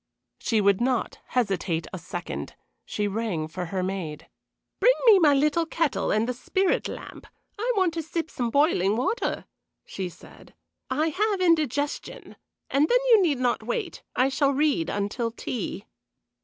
She 0.39 0.61
would 0.61 0.81
not 0.81 1.19
hesitate 1.27 1.85
a 1.93 1.99
second. 1.99 2.55
She 2.87 3.07
rang 3.07 3.47
for 3.47 3.65
her 3.67 3.83
maid. 3.83 4.25
"Bring 4.79 4.95
me 5.05 5.19
my 5.19 5.35
little 5.35 5.67
kettle 5.67 6.09
and 6.09 6.27
the 6.27 6.33
spirit 6.33 6.87
lamp. 6.87 7.27
I 7.59 7.71
want 7.77 7.93
to 7.93 8.01
sip 8.01 8.31
some 8.31 8.49
boiling 8.49 8.97
water," 8.97 9.45
she 9.85 10.09
said. 10.09 10.55
"I 10.89 11.09
have 11.09 11.39
indigestion. 11.39 12.35
And 12.71 12.89
then 12.89 12.97
you 13.11 13.21
need 13.21 13.37
not 13.37 13.61
wait 13.61 14.01
I 14.15 14.27
shall 14.29 14.49
read 14.53 14.89
until 14.89 15.29
tea." 15.29 15.85